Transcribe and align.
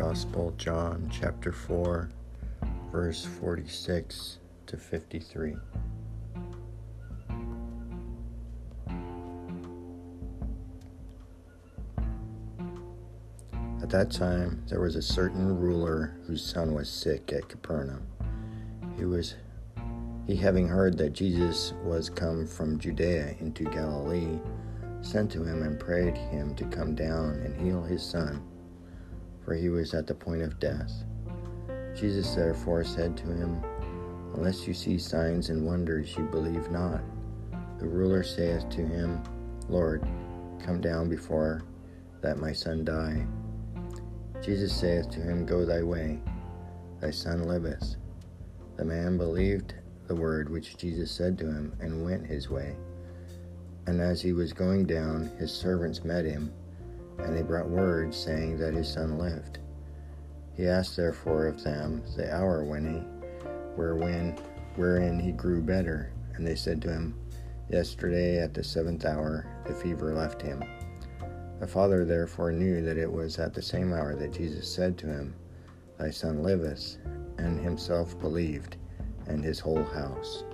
Gospel, 0.00 0.54
John 0.56 1.10
chapter 1.12 1.52
4, 1.52 2.08
verse 2.90 3.22
46 3.38 4.38
to 4.64 4.78
53. 4.78 5.54
At 13.82 13.90
that 13.90 14.10
time, 14.10 14.62
there 14.68 14.80
was 14.80 14.96
a 14.96 15.02
certain 15.02 15.60
ruler 15.60 16.16
whose 16.26 16.42
son 16.42 16.72
was 16.72 16.88
sick 16.88 17.30
at 17.34 17.50
Capernaum. 17.50 18.06
He 18.96 19.04
was 19.04 19.34
he 20.26 20.34
having 20.34 20.66
heard 20.66 20.96
that 20.96 21.12
Jesus 21.12 21.74
was 21.84 22.08
come 22.08 22.46
from 22.46 22.78
Judea 22.78 23.34
into 23.38 23.64
Galilee, 23.64 24.38
sent 25.02 25.30
to 25.32 25.44
him 25.44 25.62
and 25.62 25.78
prayed 25.78 26.16
him 26.16 26.54
to 26.54 26.64
come 26.64 26.94
down 26.94 27.34
and 27.44 27.54
heal 27.60 27.82
his 27.82 28.02
son, 28.02 28.42
for 29.50 29.56
he 29.56 29.68
was 29.68 29.94
at 29.94 30.06
the 30.06 30.14
point 30.14 30.42
of 30.42 30.60
death. 30.60 31.02
Jesus 31.96 32.36
therefore 32.36 32.84
said 32.84 33.16
to 33.16 33.24
him, 33.24 33.60
Unless 34.36 34.64
you 34.68 34.72
see 34.72 34.96
signs 34.96 35.50
and 35.50 35.66
wonders, 35.66 36.16
you 36.16 36.22
believe 36.26 36.70
not. 36.70 37.00
The 37.80 37.88
ruler 37.88 38.22
saith 38.22 38.68
to 38.68 38.86
him, 38.86 39.20
Lord, 39.68 40.08
come 40.64 40.80
down 40.80 41.08
before 41.08 41.62
that 42.20 42.38
my 42.38 42.52
son 42.52 42.84
die. 42.84 43.26
Jesus 44.40 44.72
saith 44.72 45.10
to 45.10 45.20
him, 45.20 45.44
Go 45.44 45.64
thy 45.64 45.82
way, 45.82 46.20
thy 47.00 47.10
son 47.10 47.42
liveth. 47.48 47.96
The 48.76 48.84
man 48.84 49.18
believed 49.18 49.74
the 50.06 50.14
word 50.14 50.48
which 50.48 50.76
Jesus 50.76 51.10
said 51.10 51.36
to 51.38 51.46
him, 51.46 51.72
and 51.80 52.04
went 52.04 52.24
his 52.24 52.48
way. 52.48 52.76
And 53.88 54.00
as 54.00 54.22
he 54.22 54.32
was 54.32 54.52
going 54.52 54.86
down, 54.86 55.28
his 55.40 55.52
servants 55.52 56.04
met 56.04 56.24
him, 56.24 56.52
and 57.24 57.36
they 57.36 57.42
brought 57.42 57.68
word, 57.68 58.14
saying 58.14 58.58
that 58.58 58.74
his 58.74 58.92
son 58.92 59.18
lived. 59.18 59.58
He 60.54 60.66
asked 60.66 60.96
therefore 60.96 61.46
of 61.46 61.62
them 61.62 62.02
the 62.16 62.34
hour 62.34 62.64
when 62.64 62.84
he, 62.84 63.00
wherein, 63.76 64.36
wherein 64.76 65.18
he 65.18 65.32
grew 65.32 65.62
better, 65.62 66.12
and 66.34 66.46
they 66.46 66.54
said 66.54 66.82
to 66.82 66.90
him, 66.90 67.14
Yesterday 67.70 68.38
at 68.40 68.52
the 68.52 68.64
seventh 68.64 69.04
hour 69.04 69.46
the 69.66 69.74
fever 69.74 70.12
left 70.14 70.42
him. 70.42 70.62
The 71.60 71.66
father 71.66 72.04
therefore 72.04 72.52
knew 72.52 72.82
that 72.82 72.98
it 72.98 73.10
was 73.10 73.38
at 73.38 73.54
the 73.54 73.62
same 73.62 73.92
hour 73.92 74.14
that 74.16 74.32
Jesus 74.32 74.72
said 74.72 74.98
to 74.98 75.06
him, 75.06 75.34
Thy 75.98 76.10
son 76.10 76.42
liveth, 76.42 76.96
and 77.38 77.60
himself 77.60 78.18
believed, 78.18 78.76
and 79.26 79.44
his 79.44 79.60
whole 79.60 79.84
house. 79.84 80.44